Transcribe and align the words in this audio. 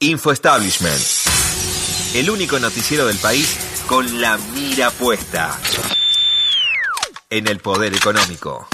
Info 0.00 0.30
Establishment. 0.30 1.00
El 2.14 2.30
único 2.30 2.60
noticiero 2.60 3.04
del 3.06 3.16
país 3.18 3.58
con 3.88 4.20
la 4.20 4.38
mira 4.54 4.92
puesta 4.92 5.58
en 7.28 7.48
el 7.48 7.58
poder 7.58 7.96
económico. 7.96 8.68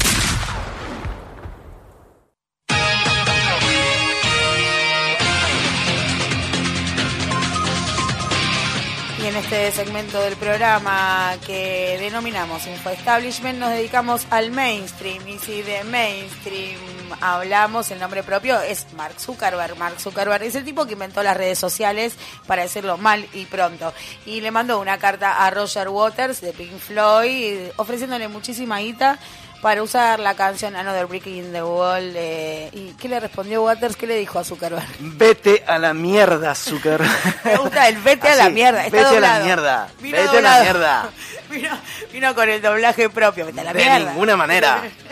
Y 9.18 9.26
en 9.26 9.36
este 9.36 9.72
segmento 9.72 10.20
del 10.20 10.36
programa 10.36 11.36
que 11.46 11.96
denominamos 12.00 12.66
Info 12.66 12.90
Establishment 12.90 13.58
nos 13.58 13.70
dedicamos 13.70 14.26
al 14.28 14.50
mainstream. 14.50 15.26
Y 15.26 15.38
si 15.38 15.62
de 15.62 15.84
mainstream 15.84 16.93
hablamos, 17.20 17.90
el 17.90 17.98
nombre 18.00 18.22
propio 18.22 18.60
es 18.60 18.86
Mark 18.96 19.14
Zuckerberg. 19.18 19.76
Mark 19.76 20.00
Zuckerberg 20.00 20.42
es 20.44 20.54
el 20.54 20.64
tipo 20.64 20.86
que 20.86 20.92
inventó 20.94 21.22
las 21.22 21.36
redes 21.36 21.58
sociales, 21.58 22.14
para 22.46 22.62
decirlo 22.62 22.96
mal 22.98 23.26
y 23.32 23.46
pronto. 23.46 23.92
Y 24.26 24.40
le 24.40 24.50
mandó 24.50 24.78
una 24.80 24.98
carta 24.98 25.44
a 25.44 25.50
Roger 25.50 25.88
Waters 25.88 26.40
de 26.40 26.52
Pink 26.52 26.78
Floyd 26.78 27.70
ofreciéndole 27.76 28.28
muchísima 28.28 28.78
guita 28.78 29.18
para 29.62 29.82
usar 29.82 30.20
la 30.20 30.34
canción 30.34 30.76
Another 30.76 31.06
Brick 31.06 31.26
in 31.26 31.50
the 31.52 31.62
Wall. 31.62 32.12
eh, 32.14 32.68
¿Y 32.72 32.92
qué 33.00 33.08
le 33.08 33.18
respondió 33.18 33.62
Waters? 33.64 33.96
¿Qué 33.96 34.06
le 34.06 34.16
dijo 34.18 34.38
a 34.38 34.44
Zuckerberg? 34.44 34.84
Vete 34.98 35.64
a 35.66 35.78
la 35.78 35.94
mierda, 35.94 36.54
Zucker. 36.54 37.00
Me 37.44 37.56
gusta 37.56 37.88
el 37.88 37.96
vete 37.96 38.28
a 38.28 38.34
la 38.34 38.44
Así, 38.44 38.52
mierda. 38.52 38.84
Está 38.84 38.96
vete 38.98 39.16
a 39.16 39.20
la 39.20 39.40
mierda, 39.44 39.88
Vino 40.00 40.18
vete 40.18 40.38
a 40.38 40.40
la 40.42 40.60
mierda. 40.60 41.08
Vino, 41.50 41.68
vino 42.12 42.34
con 42.34 42.48
el 42.48 42.60
doblaje 42.60 43.08
propio. 43.10 43.46
Vete 43.46 43.60
a 43.60 43.64
la 43.64 43.72
de 43.72 43.78
mierda. 43.84 44.10
ninguna 44.10 44.36
manera. 44.36 44.82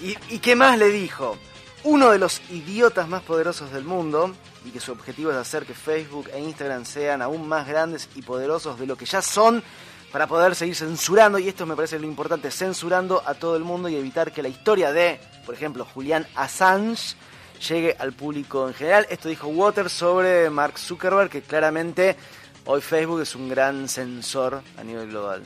¿Y, 0.00 0.16
¿Y 0.34 0.38
qué 0.38 0.56
más 0.56 0.78
le 0.78 0.90
dijo? 0.90 1.38
Uno 1.84 2.10
de 2.10 2.18
los 2.18 2.40
idiotas 2.50 3.08
más 3.08 3.22
poderosos 3.22 3.70
del 3.72 3.84
mundo 3.84 4.34
y 4.64 4.70
que 4.70 4.80
su 4.80 4.92
objetivo 4.92 5.30
es 5.30 5.36
hacer 5.36 5.64
que 5.64 5.74
Facebook 5.74 6.28
e 6.32 6.40
Instagram 6.40 6.84
sean 6.84 7.22
aún 7.22 7.46
más 7.48 7.66
grandes 7.66 8.08
y 8.14 8.22
poderosos 8.22 8.78
de 8.78 8.86
lo 8.86 8.96
que 8.96 9.06
ya 9.06 9.22
son 9.22 9.62
para 10.12 10.26
poder 10.26 10.54
seguir 10.54 10.74
censurando, 10.74 11.38
y 11.38 11.48
esto 11.48 11.66
me 11.66 11.76
parece 11.76 11.98
lo 11.98 12.06
importante, 12.06 12.50
censurando 12.50 13.22
a 13.26 13.34
todo 13.34 13.56
el 13.56 13.64
mundo 13.64 13.88
y 13.88 13.96
evitar 13.96 14.32
que 14.32 14.42
la 14.42 14.48
historia 14.48 14.92
de, 14.92 15.20
por 15.44 15.54
ejemplo, 15.54 15.84
Julián 15.84 16.26
Assange 16.34 17.16
llegue 17.68 17.94
al 17.98 18.12
público 18.12 18.66
en 18.68 18.74
general. 18.74 19.06
Esto 19.10 19.28
dijo 19.28 19.48
Waters 19.48 19.92
sobre 19.92 20.48
Mark 20.48 20.78
Zuckerberg, 20.78 21.28
que 21.28 21.42
claramente 21.42 22.16
hoy 22.64 22.80
Facebook 22.80 23.20
es 23.20 23.34
un 23.34 23.48
gran 23.48 23.88
censor 23.88 24.62
a 24.78 24.84
nivel 24.84 25.08
global. 25.08 25.42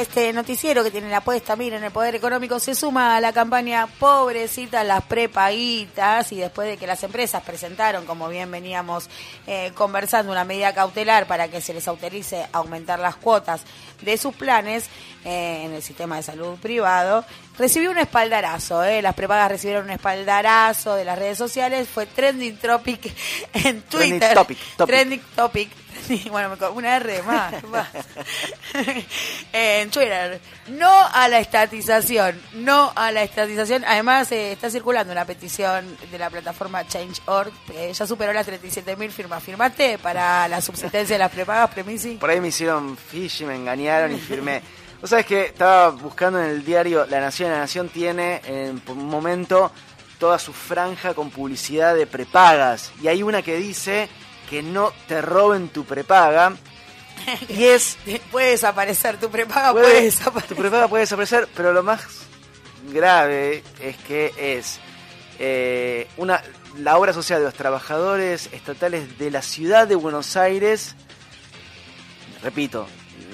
Este 0.00 0.32
noticiero 0.32 0.84
que 0.84 0.90
tiene 0.90 1.10
la 1.10 1.18
apuesta, 1.18 1.56
miren, 1.56 1.82
el 1.82 1.90
poder 1.90 2.14
económico 2.14 2.58
se 2.58 2.74
suma 2.74 3.16
a 3.16 3.20
la 3.20 3.32
campaña 3.32 3.86
Pobrecitas 3.86 4.86
las 4.86 5.04
prepaguitas 5.04 6.32
y 6.32 6.36
después 6.36 6.68
de 6.68 6.76
que 6.76 6.86
las 6.86 7.02
empresas 7.02 7.42
presentaron, 7.42 8.06
como 8.06 8.28
bien 8.28 8.50
veníamos 8.50 9.08
eh, 9.46 9.72
conversando, 9.74 10.32
una 10.32 10.44
medida 10.44 10.74
cautelar 10.74 11.26
para 11.26 11.48
que 11.48 11.60
se 11.60 11.74
les 11.74 11.86
autorice 11.88 12.46
aumentar 12.52 12.98
las 12.98 13.16
cuotas 13.16 13.62
de 14.02 14.16
sus 14.18 14.34
planes 14.34 14.84
eh, 15.24 15.62
en 15.64 15.72
el 15.72 15.82
sistema 15.82 16.16
de 16.16 16.22
salud 16.22 16.58
privado, 16.58 17.24
recibió 17.58 17.90
un 17.90 17.98
espaldarazo. 17.98 18.84
Eh. 18.84 19.02
Las 19.02 19.14
prepagas 19.14 19.50
recibieron 19.50 19.84
un 19.84 19.90
espaldarazo 19.90 20.94
de 20.94 21.04
las 21.04 21.18
redes 21.18 21.38
sociales, 21.38 21.88
fue 21.88 22.06
trending 22.06 22.56
topic 22.58 23.12
en 23.52 23.82
Trending 23.82 24.20
Twitter. 24.20 24.34
topic, 24.34 24.58
topic. 24.76 24.94
Trending 24.94 25.22
topic. 25.34 25.85
Bueno, 26.30 26.50
me 26.50 26.56
co- 26.56 26.72
una 26.72 26.96
R 26.96 27.22
más. 27.22 27.62
más. 27.64 27.88
en 29.52 29.90
Twitter. 29.90 30.40
No 30.68 30.90
a 31.12 31.28
la 31.28 31.38
estatización. 31.40 32.40
No 32.54 32.92
a 32.94 33.10
la 33.12 33.22
estatización. 33.22 33.84
Además, 33.86 34.30
eh, 34.32 34.52
está 34.52 34.70
circulando 34.70 35.12
una 35.12 35.24
petición 35.24 35.96
de 36.10 36.18
la 36.18 36.30
plataforma 36.30 36.86
Change.org. 36.86 37.52
eh, 37.74 37.92
ya 37.92 38.06
superó 38.06 38.32
las 38.32 38.46
37.000 38.46 39.10
firmas. 39.10 39.42
¿Firmaste 39.42 39.98
para 39.98 40.48
la 40.48 40.60
subsistencia 40.60 41.14
de 41.14 41.18
las 41.18 41.30
prepagas, 41.32 41.70
Premisi? 41.70 42.16
Por 42.16 42.30
ahí 42.30 42.40
me 42.40 42.48
hicieron 42.48 42.96
fish 42.96 43.42
me 43.42 43.54
engañaron 43.54 44.12
y 44.14 44.18
firmé. 44.18 44.62
Vos 45.00 45.10
sabés 45.10 45.26
que 45.26 45.46
estaba 45.46 45.90
buscando 45.90 46.42
en 46.42 46.50
el 46.50 46.64
diario 46.64 47.06
La 47.06 47.20
Nación. 47.20 47.50
La 47.50 47.58
Nación 47.58 47.88
tiene 47.88 48.40
en 48.46 48.80
un 48.88 49.06
momento 49.06 49.70
toda 50.18 50.38
su 50.38 50.52
franja 50.54 51.12
con 51.14 51.30
publicidad 51.30 51.94
de 51.94 52.06
prepagas. 52.06 52.90
Y 53.02 53.08
hay 53.08 53.22
una 53.22 53.42
que 53.42 53.56
dice 53.56 54.08
que 54.48 54.62
no 54.62 54.92
te 55.08 55.20
roben 55.22 55.68
tu 55.68 55.84
prepaga. 55.84 56.52
Y 57.48 57.64
es. 57.64 57.96
Puede 58.30 58.50
desaparecer 58.50 59.18
tu 59.18 59.30
prepaga, 59.30 59.72
puede- 59.72 59.84
puede, 59.86 60.02
desaparecer. 60.02 60.48
tu 60.56 60.62
prepaga 60.62 60.88
puede 60.88 61.02
desaparecer, 61.02 61.48
pero 61.56 61.72
lo 61.72 61.82
más 61.82 62.02
grave 62.92 63.62
es 63.80 63.96
que 63.96 64.32
es 64.36 64.78
eh, 65.38 66.06
una 66.18 66.42
la 66.78 66.98
obra 66.98 67.12
social 67.14 67.38
de 67.40 67.46
los 67.46 67.54
trabajadores 67.54 68.50
estatales 68.52 69.18
de 69.18 69.30
la 69.30 69.40
ciudad 69.42 69.88
de 69.88 69.94
Buenos 69.94 70.36
Aires. 70.36 70.94
Repito, 72.42 72.86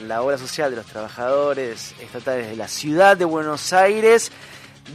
la 0.07 0.23
obra 0.23 0.39
social 0.39 0.71
de 0.71 0.77
los 0.77 0.87
trabajadores 0.87 1.95
estatales 2.01 2.49
de 2.49 2.57
la 2.57 2.69
ciudad 2.69 3.17
de 3.17 3.25
Buenos 3.25 3.73
Aires, 3.73 4.31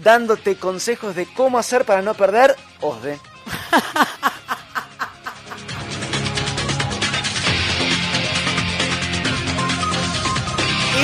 dándote 0.02 0.56
consejos 0.56 1.14
de 1.16 1.26
cómo 1.34 1.60
hacer 1.60 1.84
para 1.86 2.02
no 2.02 2.14
perder 2.14 2.56
OSDE. 2.82 3.20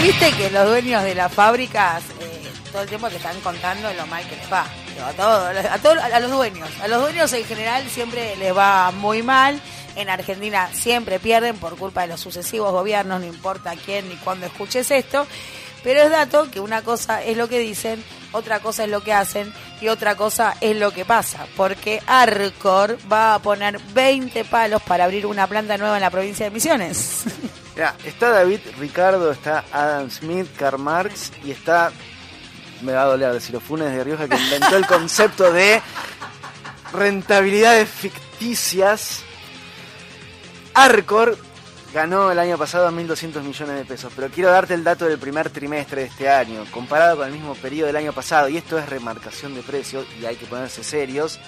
viste 0.03 0.31
que 0.33 0.49
los 0.51 0.67
dueños 0.67 1.03
de 1.03 1.15
las 1.15 1.31
fábricas 1.33 2.03
eh, 2.19 2.51
todo 2.71 2.81
el 2.83 2.89
tiempo 2.89 3.09
te 3.09 3.15
están 3.17 3.39
contando 3.41 3.91
lo 3.93 4.05
mal 4.07 4.23
que 4.27 4.35
les 4.35 4.51
va. 4.51 4.65
A, 5.07 5.11
todos, 5.13 5.65
a, 5.65 5.77
todos- 5.79 5.97
a 5.97 6.19
los 6.19 6.31
dueños. 6.31 6.69
A 6.81 6.87
los 6.87 7.01
dueños 7.01 7.31
en 7.33 7.43
general 7.45 7.87
siempre 7.89 8.35
les 8.35 8.55
va 8.55 8.91
muy 8.91 9.23
mal. 9.23 9.59
En 9.95 10.09
Argentina 10.09 10.69
siempre 10.73 11.19
pierden 11.19 11.57
por 11.57 11.77
culpa 11.77 12.01
de 12.01 12.07
los 12.07 12.19
sucesivos 12.19 12.71
gobiernos, 12.71 13.19
no 13.19 13.25
importa 13.27 13.73
quién 13.85 14.09
ni 14.09 14.15
cuándo 14.15 14.45
escuches 14.45 14.89
esto. 14.91 15.25
Pero 15.83 16.01
es 16.01 16.09
dato 16.09 16.49
que 16.49 16.59
una 16.59 16.81
cosa 16.81 17.21
es 17.23 17.35
lo 17.37 17.47
que 17.49 17.59
dicen, 17.59 18.03
otra 18.31 18.59
cosa 18.59 18.85
es 18.85 18.89
lo 18.89 19.03
que 19.03 19.13
hacen 19.13 19.53
y 19.81 19.89
otra 19.89 20.15
cosa 20.15 20.55
es 20.61 20.75
lo 20.77 20.91
que 20.91 21.05
pasa. 21.05 21.45
Porque 21.57 22.01
Arcor 22.07 22.97
va 23.11 23.35
a 23.35 23.39
poner 23.39 23.79
20 23.93 24.45
palos 24.45 24.81
para 24.83 25.03
abrir 25.03 25.25
una 25.25 25.45
planta 25.47 25.77
nueva 25.77 25.97
en 25.97 26.01
la 26.01 26.09
provincia 26.09 26.45
de 26.45 26.51
Misiones. 26.51 27.23
Mirá, 27.75 27.95
está 28.05 28.29
David 28.29 28.59
Ricardo, 28.79 29.31
está 29.31 29.63
Adam 29.71 30.09
Smith, 30.09 30.47
Karl 30.57 30.79
Marx 30.79 31.31
y 31.43 31.51
está, 31.51 31.91
me 32.81 32.93
va 32.93 33.03
a 33.03 33.05
doler 33.05 33.33
decirlo, 33.33 33.59
Funes 33.59 33.91
de 33.91 34.03
Rioja 34.03 34.27
que 34.27 34.37
inventó 34.37 34.77
el 34.77 34.85
concepto 34.85 35.51
de 35.51 35.81
rentabilidades 36.91 37.89
ficticias. 37.89 39.23
Arcor 40.75 41.37
ganó 41.93 42.31
el 42.31 42.39
año 42.39 42.57
pasado 42.57 42.91
1.200 42.91 43.41
millones 43.41 43.75
de 43.75 43.85
pesos, 43.85 44.11
pero 44.15 44.29
quiero 44.29 44.49
darte 44.49 44.73
el 44.73 44.83
dato 44.83 45.05
del 45.05 45.19
primer 45.19 45.49
trimestre 45.49 46.01
de 46.01 46.07
este 46.07 46.29
año, 46.29 46.65
comparado 46.71 47.17
con 47.17 47.27
el 47.27 47.33
mismo 47.33 47.55
periodo 47.55 47.87
del 47.87 47.95
año 47.95 48.13
pasado, 48.13 48.49
y 48.49 48.57
esto 48.57 48.77
es 48.77 48.89
remarcación 48.89 49.53
de 49.53 49.61
precios 49.61 50.05
y 50.19 50.25
hay 50.25 50.35
que 50.35 50.45
ponerse 50.45 50.83
serios. 50.83 51.39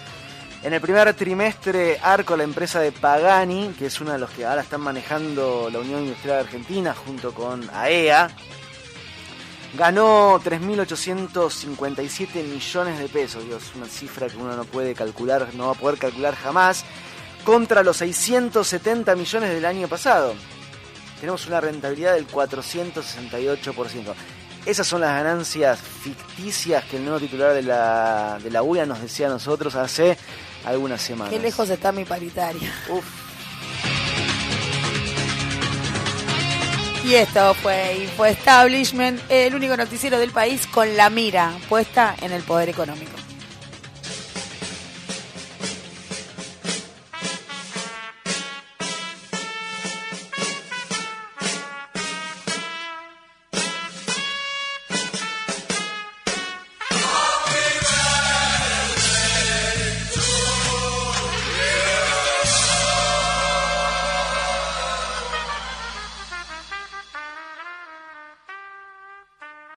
En 0.66 0.74
el 0.74 0.82
primer 0.82 1.14
trimestre, 1.14 2.00
Arco, 2.02 2.36
la 2.36 2.44
empresa 2.44 2.80
de 2.80 2.92
Pagani, 2.92 3.76
que 3.78 3.86
es 3.86 4.02
uno 4.02 4.14
de 4.14 4.18
los 4.18 4.32
que 4.32 4.46
ahora 4.46 4.64
están 4.64 4.82
manejando 4.82 5.70
la 5.72 5.78
Unión 5.78 6.02
Industrial 6.02 6.40
Argentina 6.40 6.96
junto 6.96 7.36
con 7.36 7.70
AEA, 7.72 8.32
ganó 9.78 10.42
3.857 10.44 12.44
millones 12.44 12.98
de 12.98 13.08
pesos. 13.10 13.46
Dios, 13.46 13.74
una 13.76 13.86
cifra 13.86 14.28
que 14.28 14.38
uno 14.38 14.56
no 14.56 14.66
puede 14.66 14.96
calcular, 14.96 15.50
no 15.54 15.68
va 15.68 15.74
a 15.74 15.76
poder 15.76 16.00
calcular 16.00 16.34
jamás, 16.34 16.84
contra 17.44 17.84
los 17.84 17.98
670 17.98 19.16
millones 19.16 19.52
del 19.52 19.66
año 19.66 19.88
pasado. 19.88 20.34
Tenemos 21.20 21.46
una 21.46 21.62
rentabilidad 21.62 22.16
del 22.16 22.28
468%. 22.28 24.16
Esas 24.66 24.88
son 24.88 25.02
las 25.02 25.12
ganancias 25.12 25.80
ficticias 25.80 26.84
que 26.86 26.98
el 26.98 27.04
nuevo 27.04 27.20
titular 27.20 27.54
de 27.54 27.62
la, 27.62 28.40
de 28.42 28.50
la 28.50 28.64
UIA 28.64 28.88
nos 28.88 29.00
decía 29.00 29.28
a 29.28 29.30
nosotros 29.30 29.76
hace 29.76 30.18
algunas 30.66 31.02
semanas. 31.02 31.34
Qué 31.34 31.40
lejos 31.40 31.70
está 31.70 31.92
mi 31.92 32.06
paritaria. 32.06 32.72
Uf. 32.90 33.06
Y 37.06 37.14
esto 37.14 37.54
fue 37.54 38.00
Info 38.02 38.26
Establishment, 38.26 39.22
el 39.30 39.54
único 39.54 39.78
noticiero 39.78 40.18
del 40.18 40.32
país 40.32 40.66
con 40.66 40.98
la 40.98 41.12
mira 41.12 41.54
puesta 41.70 42.16
en 42.20 42.32
el 42.32 42.42
poder 42.42 42.70
económico. 42.70 43.25